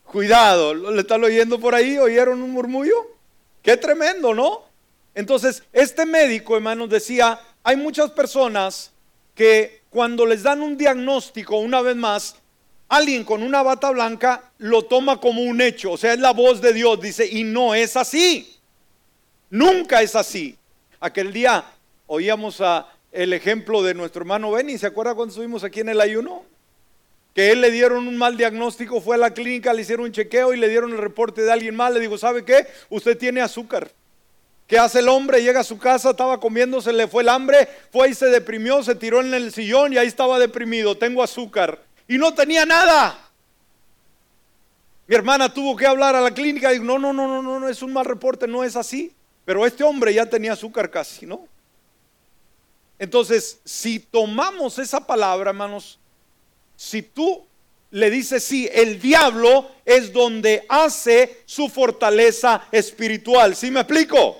[0.05, 1.97] cuidado, ¿le están oyendo por ahí?
[1.97, 3.05] ¿Oyeron un murmullo?
[3.61, 4.63] Qué tremendo, ¿no?
[5.13, 8.93] Entonces, este médico, hermanos, decía, hay muchas personas
[9.35, 12.37] que cuando les dan un diagnóstico, una vez más,
[12.87, 16.61] alguien con una bata blanca lo toma como un hecho, o sea, es la voz
[16.61, 18.57] de Dios, dice, y no es así.
[19.49, 20.57] Nunca es así.
[21.01, 21.65] Aquel día
[22.05, 25.99] oíamos a el ejemplo de nuestro hermano Benny, ¿se acuerda cuando estuvimos aquí en el
[25.99, 26.45] ayuno?
[27.33, 30.53] que él le dieron un mal diagnóstico, fue a la clínica, le hicieron un chequeo
[30.53, 31.93] y le dieron el reporte de alguien mal.
[31.93, 32.65] Le digo, ¿sabe qué?
[32.89, 33.91] Usted tiene azúcar.
[34.67, 35.41] ¿Qué hace el hombre?
[35.41, 38.83] Llega a su casa, estaba comiendo, se le fue el hambre, fue y se deprimió,
[38.83, 40.97] se tiró en el sillón y ahí estaba deprimido.
[40.97, 41.81] Tengo azúcar.
[42.05, 43.17] Y no tenía nada.
[45.07, 47.59] Mi hermana tuvo que hablar a la clínica y dijo, no, no, no, no, no,
[47.61, 49.13] no, es un mal reporte, no es así.
[49.45, 51.47] Pero este hombre ya tenía azúcar casi, ¿no?
[52.99, 55.97] Entonces, si tomamos esa palabra, hermanos,
[56.75, 57.45] si tú
[57.91, 63.55] le dices sí, el diablo es donde hace su fortaleza espiritual.
[63.55, 64.37] ¿Sí me explico?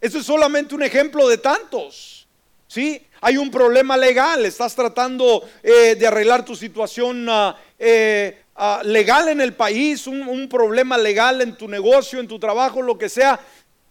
[0.00, 2.26] Eso es solamente un ejemplo de tantos.
[2.66, 3.04] ¿Sí?
[3.20, 9.28] Hay un problema legal, estás tratando eh, de arreglar tu situación ah, eh, ah, legal
[9.28, 13.08] en el país, un, un problema legal en tu negocio, en tu trabajo, lo que
[13.08, 13.40] sea.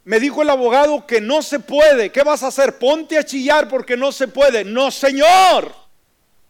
[0.05, 2.11] Me dijo el abogado que no se puede.
[2.11, 2.79] ¿Qué vas a hacer?
[2.79, 4.63] Ponte a chillar porque no se puede.
[4.63, 5.71] No, Señor.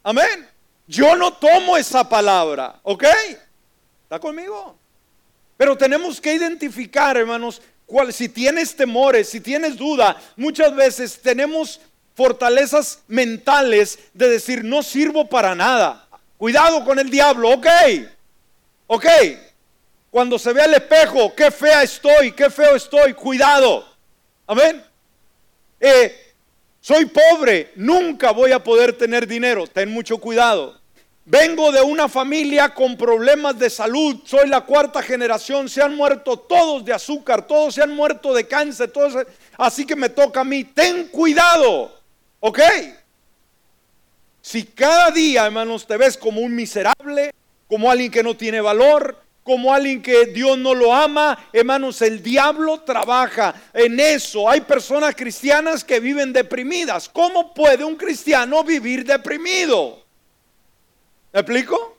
[0.04, 0.48] Amén.
[0.88, 2.80] Yo no tomo esa palabra.
[2.84, 3.04] ¿Ok?
[4.04, 4.78] ¿Está conmigo?
[5.58, 11.82] Pero tenemos que identificar, hermanos, cuál, si tienes temores, si tienes duda, muchas veces tenemos
[12.16, 16.08] fortalezas mentales de decir, no sirvo para nada.
[16.38, 17.68] Cuidado con el diablo, ok.
[18.88, 19.06] Ok.
[20.12, 23.86] Cuando se ve al espejo, qué fea estoy, qué feo estoy, cuidado.
[24.48, 24.84] Amén.
[25.80, 26.34] Eh,
[26.80, 30.79] soy pobre, nunca voy a poder tener dinero, ten mucho cuidado.
[31.32, 36.40] Vengo de una familia con problemas de salud, soy la cuarta generación, se han muerto
[36.40, 40.44] todos de azúcar, todos se han muerto de cáncer, todos, así que me toca a
[40.44, 41.94] mí, ten cuidado,
[42.40, 42.60] ¿ok?
[44.42, 47.32] Si cada día, hermanos, te ves como un miserable,
[47.68, 51.48] como alguien que no tiene valor, como alguien que Dios no lo ama.
[51.54, 54.50] Hermanos, el diablo trabaja en eso.
[54.50, 57.08] Hay personas cristianas que viven deprimidas.
[57.08, 59.99] ¿Cómo puede un cristiano vivir deprimido?
[61.32, 61.98] ¿Me explico?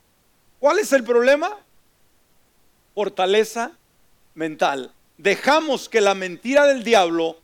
[0.59, 1.57] ¿Cuál es el problema?
[2.95, 3.73] Fortaleza
[4.35, 4.93] mental.
[5.17, 7.39] Dejamos que la mentira del diablo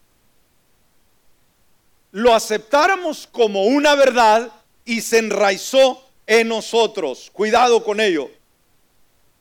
[2.10, 4.50] lo aceptáramos como una verdad
[4.84, 7.30] y se enraizó en nosotros.
[7.32, 8.30] Cuidado con ello.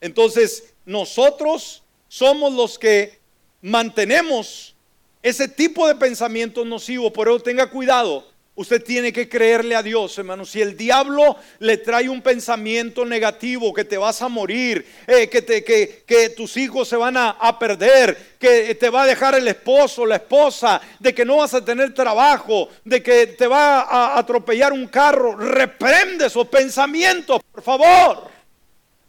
[0.01, 3.19] Entonces, nosotros somos los que
[3.61, 4.75] mantenemos
[5.23, 8.27] ese tipo de pensamiento nocivo, pero tenga cuidado.
[8.57, 10.45] Usted tiene que creerle a Dios, hermano.
[10.45, 16.29] Si el diablo le trae un pensamiento negativo, que te vas a morir, eh, que,
[16.29, 20.15] tus hijos se van a, a, perder, que te va a dejar el esposo, la
[20.15, 24.87] esposa, de que no vas a tener trabajo, de que te va a atropellar un
[24.87, 28.29] carro, reprende esos pensamientos, por favor.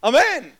[0.01, 0.56] Amén.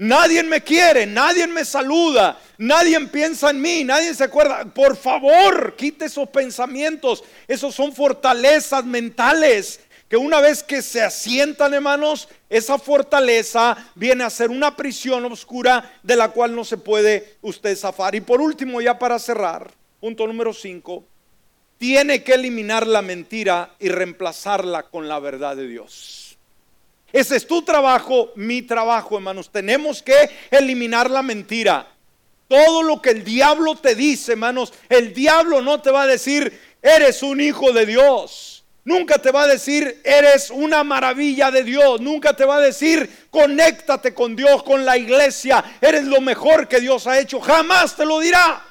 [0.00, 4.64] Nadie me quiere, nadie me saluda, nadie piensa en mí, nadie se acuerda.
[4.64, 7.22] Por favor, quite esos pensamientos.
[7.46, 14.30] Esos son fortalezas mentales que una vez que se asientan, hermanos, esa fortaleza viene a
[14.30, 18.14] ser una prisión oscura de la cual no se puede usted zafar.
[18.14, 21.04] Y por último, ya para cerrar, punto número 5,
[21.76, 26.19] tiene que eliminar la mentira y reemplazarla con la verdad de Dios.
[27.12, 29.50] Ese es tu trabajo, mi trabajo, hermanos.
[29.50, 31.88] Tenemos que eliminar la mentira.
[32.48, 36.52] Todo lo que el diablo te dice, hermanos, el diablo no te va a decir,
[36.82, 38.64] eres un hijo de Dios.
[38.84, 42.00] Nunca te va a decir, eres una maravilla de Dios.
[42.00, 45.62] Nunca te va a decir, conéctate con Dios, con la iglesia.
[45.80, 47.40] Eres lo mejor que Dios ha hecho.
[47.40, 48.64] Jamás te lo dirá.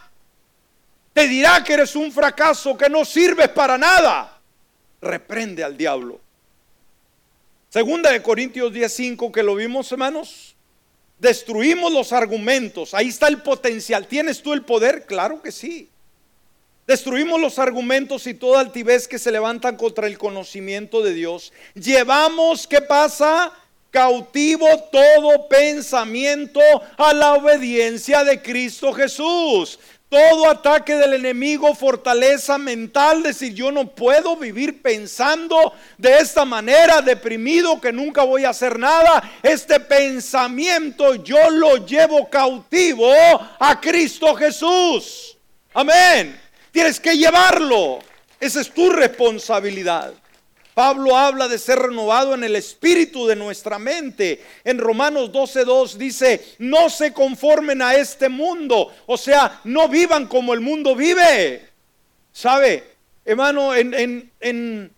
[1.14, 4.40] Te dirá que eres un fracaso, que no sirves para nada.
[5.02, 6.20] Reprende al diablo.
[7.70, 10.56] Segunda de Corintios 10:5 que lo vimos, hermanos.
[11.20, 12.94] Destruimos los argumentos.
[12.94, 14.08] Ahí está el potencial.
[14.08, 15.06] ¿Tienes tú el poder?
[15.06, 15.90] Claro que sí.
[16.88, 21.54] Destruimos los argumentos y toda altivez que se levantan contra el conocimiento de Dios.
[21.76, 23.54] Llevamos, ¿qué pasa?
[23.92, 26.62] Cautivo todo pensamiento
[26.98, 29.78] a la obediencia de Cristo Jesús.
[30.10, 37.00] Todo ataque del enemigo, fortaleza mental, decir yo no puedo vivir pensando de esta manera,
[37.00, 39.22] deprimido, que nunca voy a hacer nada.
[39.44, 43.14] Este pensamiento yo lo llevo cautivo
[43.60, 45.38] a Cristo Jesús.
[45.76, 46.42] Amén.
[46.72, 48.00] Tienes que llevarlo.
[48.40, 50.14] Esa es tu responsabilidad.
[50.80, 54.42] Pablo habla de ser renovado en el espíritu de nuestra mente.
[54.64, 58.90] En Romanos 12.2 dice, no se conformen a este mundo.
[59.06, 61.68] O sea, no vivan como el mundo vive.
[62.32, 62.96] ¿Sabe?
[63.26, 64.96] Hermano, en, en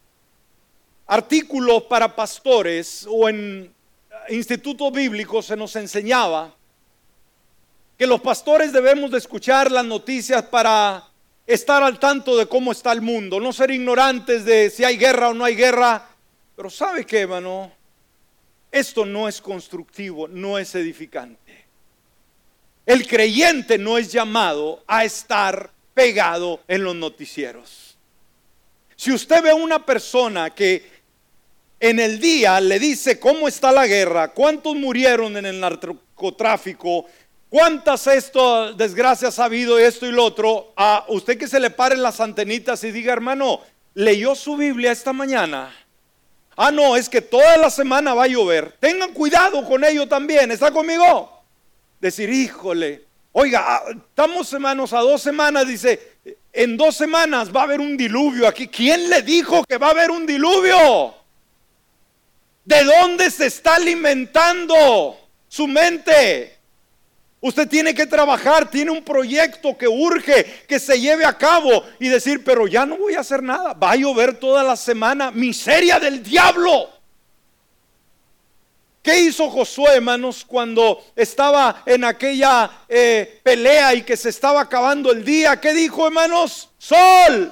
[1.08, 3.74] artículos para pastores o en
[4.30, 6.54] institutos bíblicos se nos enseñaba
[7.98, 11.11] que los pastores debemos de escuchar las noticias para
[11.54, 15.30] estar al tanto de cómo está el mundo, no ser ignorantes de si hay guerra
[15.30, 16.08] o no hay guerra.
[16.56, 17.72] Pero ¿sabe qué, hermano?
[18.72, 21.66] Esto no es constructivo, no es edificante.
[22.86, 27.98] El creyente no es llamado a estar pegado en los noticieros.
[28.96, 31.02] Si usted ve a una persona que
[31.80, 37.08] en el día le dice cómo está la guerra, cuántos murieron en el narcotráfico,
[37.52, 40.72] ¿Cuántas esto, desgracias ha habido esto y lo otro?
[40.78, 43.60] A usted que se le paren las antenitas y diga, hermano,
[43.94, 45.76] leyó su Biblia esta mañana.
[46.56, 48.78] Ah, no, es que toda la semana va a llover.
[48.80, 50.50] Tengan cuidado con ello también.
[50.50, 51.44] ¿Está conmigo?
[52.00, 56.14] Decir, híjole, oiga, ah, estamos hermanos a dos semanas, dice,
[56.54, 58.70] en dos semanas va a haber un diluvio aquí.
[58.70, 61.14] ¿Quién le dijo que va a haber un diluvio?
[62.64, 65.18] ¿De dónde se está alimentando?
[65.52, 66.61] su mente.
[67.44, 72.08] Usted tiene que trabajar, tiene un proyecto que urge que se lleve a cabo y
[72.08, 76.00] decir, pero ya no voy a hacer nada, va a llover toda la semana, miseria
[76.00, 76.90] del diablo.
[79.02, 85.12] ¿Qué hizo Josué, hermanos, cuando estaba en aquella eh, pelea y que se estaba acabando
[85.12, 85.60] el día?
[85.60, 86.70] ¿Qué dijo, hermanos?
[86.78, 87.52] Sol,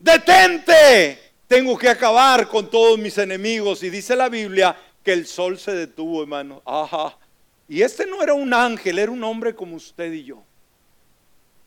[0.00, 1.20] detente.
[1.46, 3.84] Tengo que acabar con todos mis enemigos.
[3.84, 6.60] Y dice la Biblia que el sol se detuvo, hermano.
[6.66, 7.16] Ajá.
[7.68, 10.42] Y este no era un ángel, era un hombre como usted y yo.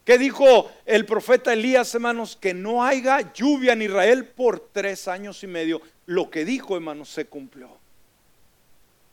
[0.05, 2.37] ¿Qué dijo el profeta Elías, hermanos?
[2.39, 5.81] Que no haya lluvia en Israel por tres años y medio.
[6.05, 7.69] Lo que dijo, hermanos, se cumplió.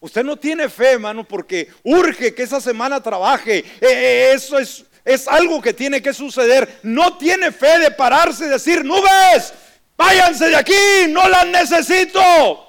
[0.00, 3.58] Usted no tiene fe, hermano, porque urge que esa semana trabaje.
[3.58, 6.78] Eh, eh, eso es, es algo que tiene que suceder.
[6.82, 9.52] No tiene fe de pararse y decir, nubes,
[9.96, 12.65] váyanse de aquí, no las necesito.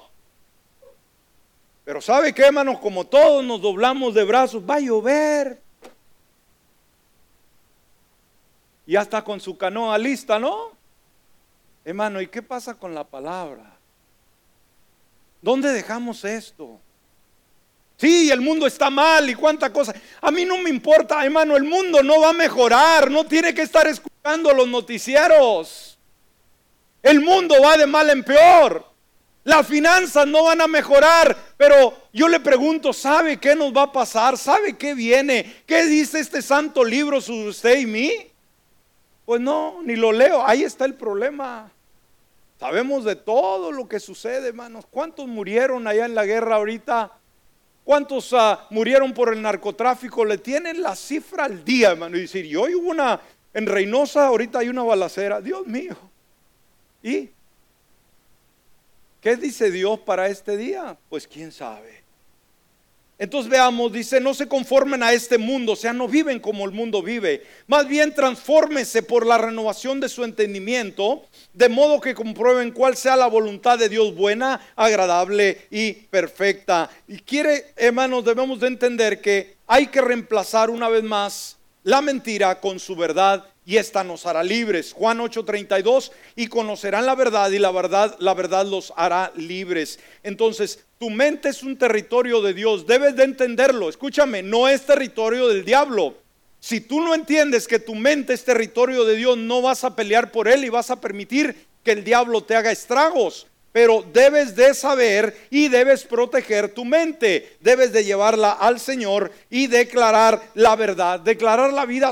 [1.88, 2.80] Pero ¿sabe qué, hermanos?
[2.80, 5.58] Como todos nos doblamos de brazos, va a llover.
[8.86, 10.72] Ya está con su canoa lista, ¿no?
[11.86, 13.74] Hermano, ¿y qué pasa con la palabra?
[15.40, 16.78] ¿Dónde dejamos esto?
[17.96, 19.94] Sí, el mundo está mal y cuánta cosa.
[20.20, 23.62] A mí no me importa, hermano, el mundo no va a mejorar, no tiene que
[23.62, 25.98] estar escuchando los noticieros.
[27.02, 28.87] El mundo va de mal en peor.
[29.48, 33.92] Las finanzas no van a mejorar, pero yo le pregunto, ¿sabe qué nos va a
[33.92, 34.36] pasar?
[34.36, 35.62] ¿Sabe qué viene?
[35.64, 38.12] ¿Qué dice este santo libro sobre usted y mí?
[39.24, 40.46] Pues no, ni lo leo.
[40.46, 41.72] Ahí está el problema.
[42.60, 44.84] Sabemos de todo lo que sucede, hermanos.
[44.90, 47.10] ¿Cuántos murieron allá en la guerra ahorita?
[47.84, 50.26] ¿Cuántos ah, murieron por el narcotráfico?
[50.26, 52.18] Le tienen la cifra al día, hermano.
[52.18, 53.18] Y decir, y hoy hubo una,
[53.54, 55.40] en Reynosa, ahorita hay una balacera.
[55.40, 55.96] Dios mío.
[57.02, 57.30] ¿Y
[59.20, 60.96] qué dice Dios para este día?
[61.08, 61.98] Pues quién sabe.
[63.20, 66.70] Entonces veamos, dice, no se conformen a este mundo, o sea, no viven como el
[66.70, 67.42] mundo vive.
[67.66, 73.16] Más bien transfórmese por la renovación de su entendimiento, de modo que comprueben cuál sea
[73.16, 76.88] la voluntad de Dios buena, agradable y perfecta.
[77.08, 82.60] Y quiere, hermanos, debemos de entender que hay que reemplazar una vez más la mentira
[82.60, 84.94] con su verdad y esta nos hará libres.
[84.94, 90.00] Juan 8:32 y conocerán la verdad y la verdad la verdad los hará libres.
[90.22, 93.90] Entonces, tu mente es un territorio de Dios, debes de entenderlo.
[93.90, 96.16] Escúchame, no es territorio del diablo.
[96.58, 100.32] Si tú no entiendes que tu mente es territorio de Dios, no vas a pelear
[100.32, 101.54] por él y vas a permitir
[101.84, 107.58] que el diablo te haga estragos pero debes de saber y debes proteger tu mente.
[107.60, 112.10] Debes de llevarla al Señor y declarar la verdad, declarar la vida,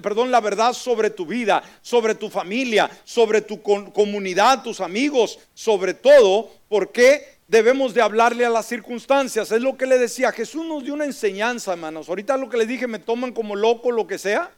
[0.00, 5.92] perdón, la verdad sobre tu vida, sobre tu familia, sobre tu comunidad, tus amigos, sobre
[5.92, 9.50] todo, porque debemos de hablarle a las circunstancias.
[9.50, 12.08] Es lo que le decía, Jesús nos dio una enseñanza, hermanos.
[12.08, 14.52] Ahorita lo que le dije, me toman como loco, lo que sea.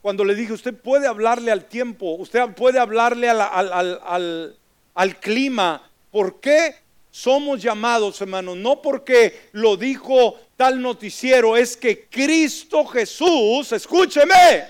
[0.00, 4.58] Cuando le dije, usted puede hablarle al tiempo, usted puede hablarle al, al al
[5.20, 5.88] clima.
[6.10, 6.76] ¿Por qué
[7.10, 8.56] somos llamados, hermanos?
[8.56, 14.64] No porque lo dijo tal noticiero, es que Cristo Jesús, escúcheme,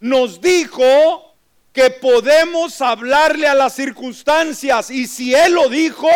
[0.00, 1.34] nos dijo
[1.72, 6.08] que podemos hablarle a las circunstancias y si Él lo dijo,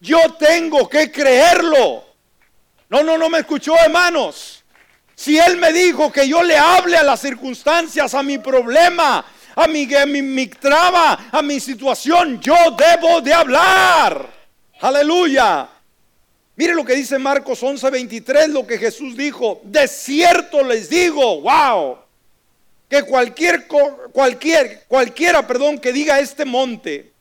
[0.00, 2.04] yo tengo que creerlo.
[2.88, 4.64] No, no, no me escuchó, hermanos.
[5.14, 9.24] Si Él me dijo que yo le hable a las circunstancias, a mi problema,
[9.56, 14.30] a mi, a mi, traba, a mi situación, yo debo de hablar.
[14.80, 15.68] Aleluya.
[16.56, 19.60] Mire lo que dice Marcos 11:23, lo que Jesús dijo.
[19.64, 21.98] De cierto les digo, wow,
[22.88, 23.66] que cualquier,
[24.12, 27.12] cualquier, cualquiera, perdón, que diga este monte,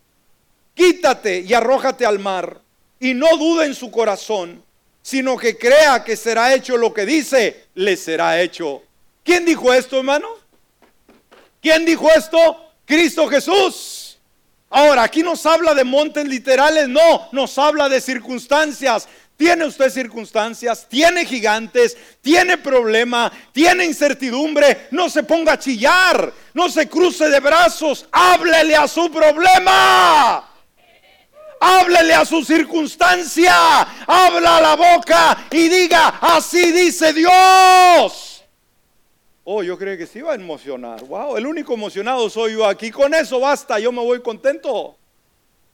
[0.74, 2.60] quítate y arrójate al mar,
[3.00, 4.62] y no dude en su corazón,
[5.02, 8.84] sino que crea que será hecho lo que dice, le será hecho.
[9.24, 10.28] ¿Quién dijo esto, hermano?
[11.66, 12.64] ¿Quién dijo esto?
[12.86, 14.20] Cristo Jesús.
[14.70, 19.08] Ahora, aquí nos habla de montes literales, no, nos habla de circunstancias.
[19.36, 24.90] Tiene usted circunstancias, tiene gigantes, tiene problema, tiene incertidumbre.
[24.92, 30.48] No se ponga a chillar, no se cruce de brazos, háblele a su problema.
[31.60, 38.25] Háblele a su circunstancia, habla a la boca y diga, así dice Dios.
[39.48, 41.04] Oh, yo creo que se iba a emocionar.
[41.04, 42.90] Wow, el único emocionado soy yo aquí.
[42.90, 44.98] Con eso basta, yo me voy contento.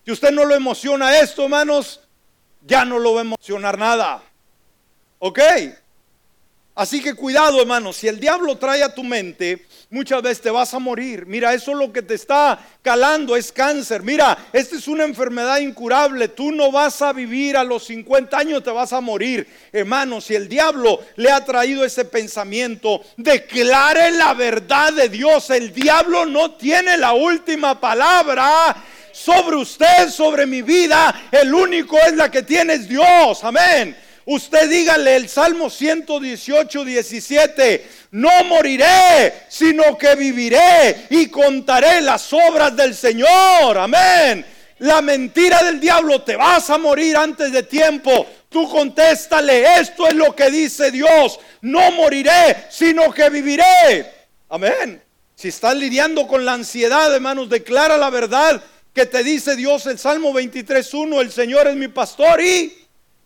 [0.05, 2.01] Si usted no lo emociona esto, hermanos,
[2.65, 4.23] ya no lo va a emocionar nada.
[5.19, 5.39] ¿Ok?
[6.81, 10.73] Así que cuidado, hermano, si el diablo trae a tu mente, muchas veces te vas
[10.73, 11.27] a morir.
[11.27, 14.01] Mira, eso es lo que te está calando, es cáncer.
[14.01, 16.27] Mira, esta es una enfermedad incurable.
[16.29, 19.47] Tú no vas a vivir a los 50 años, te vas a morir.
[19.71, 25.51] Hermano, si el diablo le ha traído ese pensamiento, declare la verdad de Dios.
[25.51, 28.75] El diablo no tiene la última palabra
[29.11, 31.29] sobre usted, sobre mi vida.
[31.31, 33.43] El único es la que tiene es Dios.
[33.43, 33.95] Amén.
[34.33, 42.73] Usted dígale el Salmo 118, 17, no moriré, sino que viviré y contaré las obras
[42.73, 43.77] del Señor.
[43.77, 44.45] Amén.
[44.79, 48.25] La mentira del diablo, te vas a morir antes de tiempo.
[48.47, 54.13] Tú contéstale, esto es lo que dice Dios, no moriré, sino que viviré.
[54.47, 55.03] Amén.
[55.35, 58.63] Si estás lidiando con la ansiedad, hermanos, declara la verdad
[58.93, 62.80] que te dice Dios, el Salmo 23.1, el Señor es mi pastor y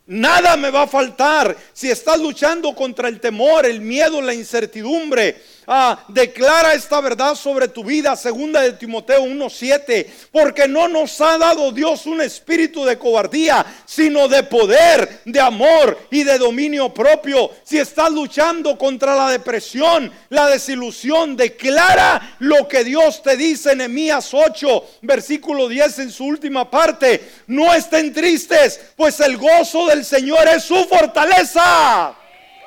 [0.07, 1.55] Nada me va a faltar.
[1.73, 7.67] Si estás luchando contra el temor, el miedo, la incertidumbre, Ah, declara esta verdad sobre
[7.67, 12.99] tu vida, segunda de Timoteo 1:7, porque no nos ha dado Dios un espíritu de
[12.99, 17.49] cobardía, sino de poder, de amor y de dominio propio.
[17.63, 23.79] Si estás luchando contra la depresión, la desilusión, declara lo que Dios te dice en
[23.79, 27.27] Nehemías 8, versículo 10 en su última parte.
[27.47, 32.15] No estén tristes, pues el gozo del Señor es su fortaleza.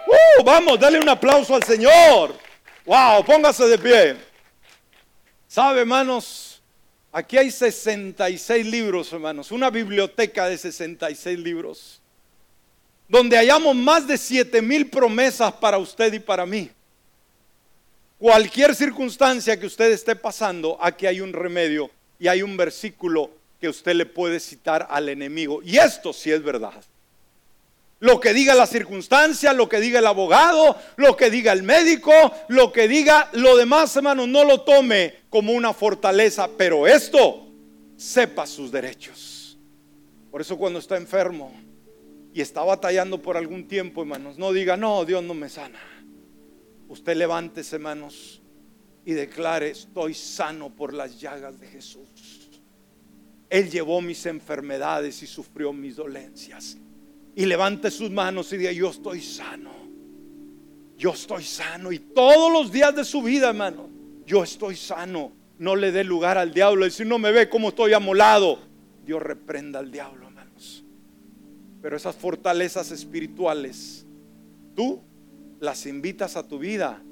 [0.06, 2.47] Uh, vamos, dale un aplauso al Señor.
[2.88, 4.16] Wow, póngase de pie.
[5.46, 6.62] ¿Sabe, hermanos?
[7.12, 12.00] Aquí hay 66 libros, hermanos, una biblioteca de 66 libros,
[13.06, 16.70] donde hallamos más de 7 mil promesas para usted y para mí.
[18.18, 23.30] Cualquier circunstancia que usted esté pasando, aquí hay un remedio y hay un versículo
[23.60, 25.60] que usted le puede citar al enemigo.
[25.62, 26.82] Y esto sí es verdad.
[28.00, 32.12] Lo que diga la circunstancia, lo que diga el abogado, lo que diga el médico,
[32.48, 37.48] lo que diga lo demás, hermano, no lo tome como una fortaleza, pero esto,
[37.96, 39.58] sepa sus derechos.
[40.30, 41.52] Por eso cuando está enfermo
[42.32, 45.80] y está batallando por algún tiempo, hermanos, no diga, no, Dios no me sana.
[46.86, 48.40] Usted levántese, hermanos,
[49.04, 52.48] y declare, estoy sano por las llagas de Jesús.
[53.50, 56.76] Él llevó mis enfermedades y sufrió mis dolencias
[57.38, 59.70] y levante sus manos y diga, yo estoy sano.
[60.96, 61.92] Yo estoy sano.
[61.92, 63.88] Y todos los días de su vida, hermano,
[64.26, 65.30] yo estoy sano.
[65.56, 66.84] No le dé lugar al diablo.
[66.84, 68.58] Y si no me ve como estoy amolado,
[69.06, 70.84] Dios reprenda al diablo, hermanos.
[71.80, 74.04] Pero esas fortalezas espirituales,
[74.74, 75.00] tú
[75.60, 77.04] las invitas a tu vida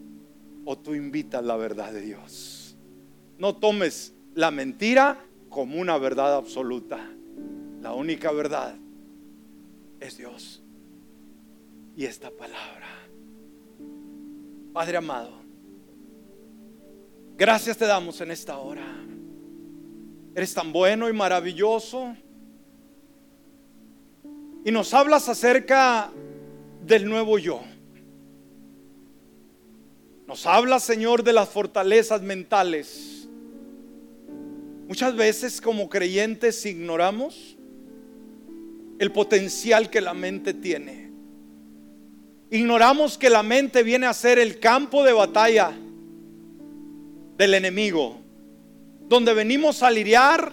[0.65, 2.77] o tú invitas la verdad de Dios.
[3.39, 6.99] No tomes la mentira como una verdad absoluta.
[7.81, 8.75] La única verdad
[10.01, 10.63] es Dios
[11.97, 12.87] y esta palabra.
[14.73, 15.33] Padre amado,
[17.37, 18.87] gracias te damos en esta hora.
[20.35, 22.15] Eres tan bueno y maravilloso.
[24.65, 26.11] Y nos hablas acerca
[26.85, 27.63] del nuevo yo.
[30.27, 33.29] Nos hablas, Señor, de las fortalezas mentales.
[34.89, 37.56] Muchas veces como creyentes ignoramos
[38.99, 41.11] el potencial que la mente tiene.
[42.51, 45.73] Ignoramos que la mente viene a ser el campo de batalla
[47.37, 48.19] del enemigo,
[49.09, 50.53] donde venimos a lidiar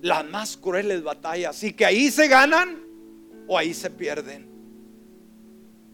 [0.00, 2.82] las más crueles batallas y que ahí se ganan
[3.46, 4.48] o ahí se pierden.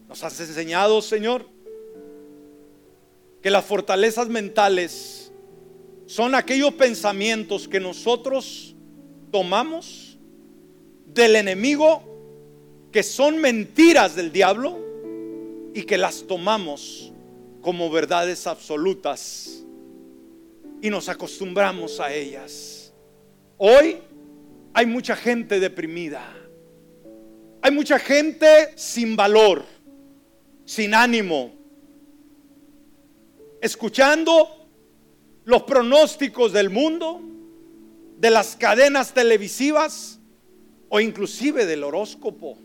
[0.09, 1.47] Nos has enseñado, Señor,
[3.43, 5.33] que las fortalezas mentales
[6.07, 8.75] son aquellos pensamientos que nosotros
[9.31, 10.08] tomamos
[11.15, 12.03] del enemigo
[12.93, 14.79] que son mentiras del diablo
[15.75, 17.13] y que las tomamos
[17.61, 19.65] como verdades absolutas
[20.81, 22.93] y nos acostumbramos a ellas.
[23.57, 23.99] Hoy
[24.73, 26.35] hay mucha gente deprimida.
[27.61, 29.65] Hay mucha gente sin valor,
[30.65, 31.53] sin ánimo,
[33.61, 34.69] escuchando
[35.45, 37.21] los pronósticos del mundo,
[38.17, 40.18] de las cadenas televisivas
[40.89, 42.59] o inclusive del horóscopo,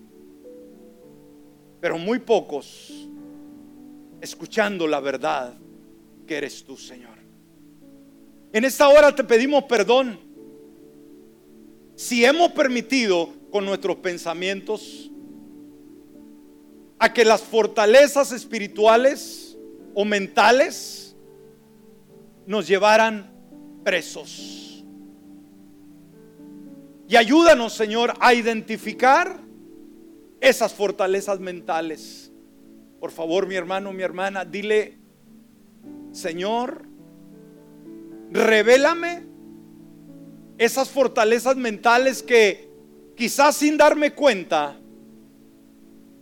[1.81, 2.91] pero muy pocos
[4.21, 5.53] escuchando la verdad
[6.25, 7.17] que eres tú, Señor.
[8.53, 10.19] En esta hora te pedimos perdón
[11.95, 15.11] si hemos permitido con nuestros pensamientos
[16.99, 19.57] a que las fortalezas espirituales
[19.93, 21.15] o mentales
[22.45, 23.29] nos llevaran
[23.83, 24.62] presos.
[27.07, 29.39] Y ayúdanos, Señor, a identificar
[30.39, 32.31] esas fortalezas mentales.
[32.99, 34.97] Por favor, mi hermano, mi hermana, dile,
[36.11, 36.85] Señor,
[38.31, 39.23] revélame
[40.57, 42.69] esas fortalezas mentales que
[43.15, 44.77] quizás sin darme cuenta,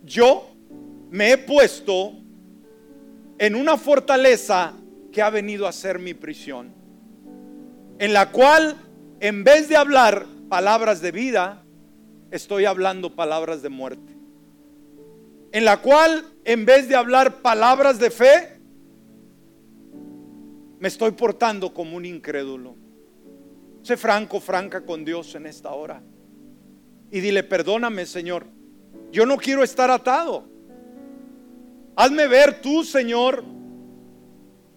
[0.04, 0.48] yo
[1.10, 2.14] me he puesto
[3.38, 4.74] en una fortaleza
[5.12, 6.72] que ha venido a ser mi prisión,
[7.98, 8.76] en la cual
[9.20, 11.64] en vez de hablar palabras de vida,
[12.30, 14.12] estoy hablando palabras de muerte,
[15.50, 18.60] en la cual en vez de hablar palabras de fe,
[20.78, 22.76] me estoy portando como un incrédulo.
[23.80, 26.02] Sé franco, franca con Dios en esta hora.
[27.10, 28.44] Y dile, perdóname, Señor.
[29.10, 30.50] Yo no quiero estar atado.
[31.96, 33.42] Hazme ver tú, Señor,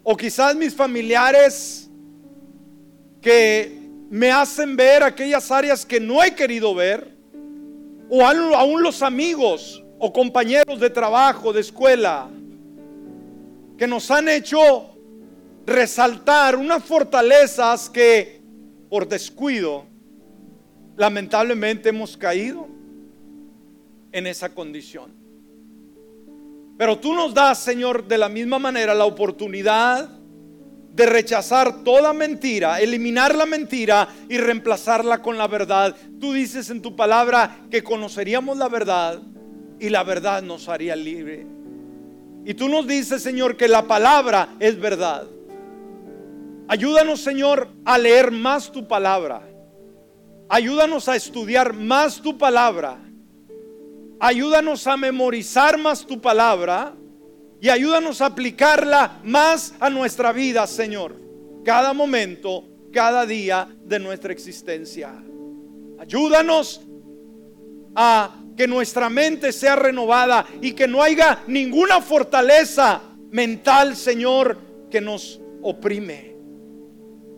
[0.03, 1.91] o quizás mis familiares
[3.19, 3.84] que
[4.15, 7.17] me hacen ver aquellas áreas que no he querido ver,
[8.09, 12.29] o aún los amigos o compañeros de trabajo, de escuela,
[13.77, 14.95] que nos han hecho
[15.65, 18.41] resaltar unas fortalezas que
[18.89, 19.83] por descuido
[20.95, 22.69] lamentablemente hemos caído
[24.13, 25.11] en esa condición.
[26.77, 30.09] Pero tú nos das, Señor, de la misma manera la oportunidad
[30.95, 35.93] de rechazar toda mentira, eliminar la mentira y reemplazarla con la verdad.
[36.21, 39.19] Tú dices en tu palabra que conoceríamos la verdad
[39.77, 41.45] y la verdad nos haría libre.
[42.45, 45.27] Y tú nos dices, Señor, que la palabra es verdad.
[46.69, 49.41] Ayúdanos, Señor, a leer más tu palabra.
[50.47, 52.99] Ayúdanos a estudiar más tu palabra.
[54.19, 56.93] Ayúdanos a memorizar más tu palabra.
[57.65, 61.15] Y ayúdanos a aplicarla más a nuestra vida, Señor.
[61.63, 62.63] Cada momento,
[62.93, 65.11] cada día de nuestra existencia.
[65.97, 66.81] Ayúdanos
[67.95, 73.01] a que nuestra mente sea renovada y que no haya ninguna fortaleza
[73.31, 74.59] mental, Señor,
[74.91, 76.35] que nos oprime.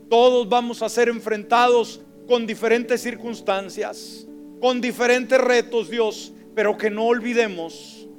[0.09, 4.27] Todos vamos a ser enfrentados con diferentes circunstancias,
[4.59, 8.09] con diferentes retos, Dios, pero que no olvidemos,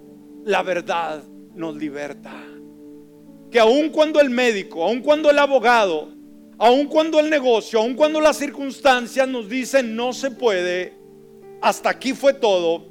[0.46, 1.22] la verdad
[1.58, 2.32] nos liberta.
[3.50, 6.08] Que aun cuando el médico, aun cuando el abogado,
[6.56, 10.94] aun cuando el negocio, aun cuando las circunstancias nos dicen no se puede,
[11.60, 12.86] hasta aquí fue todo,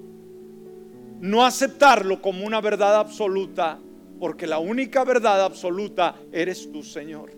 [1.20, 3.80] no aceptarlo como una verdad absoluta,
[4.20, 7.32] porque la única verdad absoluta eres tú, Señor.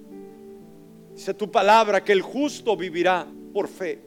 [1.13, 4.01] Dice tu palabra que el justo vivirá por fe.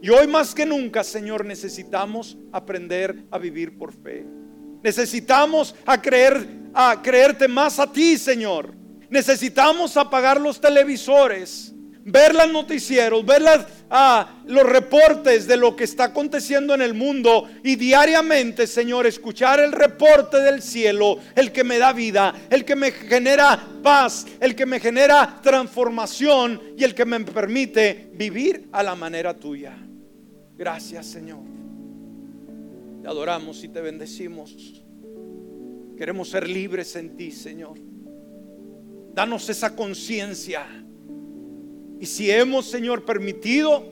[0.00, 4.37] Y hoy más que nunca, Señor, necesitamos aprender a vivir por fe.
[4.82, 8.72] Necesitamos a creer a creerte más a ti, Señor.
[9.10, 11.72] Necesitamos apagar los televisores,
[12.04, 13.42] ver los noticieros, ver
[13.90, 19.60] ah, los reportes de lo que está aconteciendo en el mundo y diariamente, Señor, escuchar
[19.60, 24.54] el reporte del cielo, el que me da vida, el que me genera paz, el
[24.54, 29.76] que me genera transformación y el que me permite vivir a la manera tuya.
[30.56, 31.67] Gracias, Señor.
[33.08, 34.84] Adoramos y te bendecimos.
[35.96, 37.78] Queremos ser libres en ti, Señor.
[39.14, 40.66] Danos esa conciencia
[41.98, 43.82] y si hemos, Señor, permitido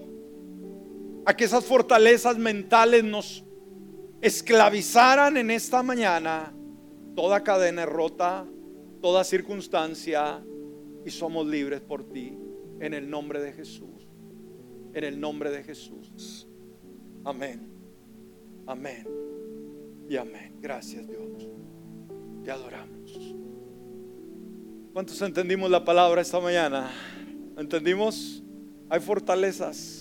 [1.24, 3.42] a que esas fortalezas mentales nos
[4.20, 6.54] esclavizaran en esta mañana,
[7.14, 8.46] toda cadena rota,
[9.00, 10.44] toda circunstancia,
[11.06, 12.36] y somos libres por ti,
[12.80, 14.06] en el nombre de Jesús.
[14.92, 16.46] En el nombre de Jesús.
[17.24, 17.75] Amén.
[18.66, 19.06] Amén.
[20.08, 20.56] Y amén.
[20.60, 21.48] Gracias Dios.
[22.44, 23.34] Te adoramos.
[24.92, 26.90] ¿Cuántos entendimos la palabra esta mañana?
[27.56, 28.42] ¿Entendimos?
[28.88, 29.96] Hay fortalezas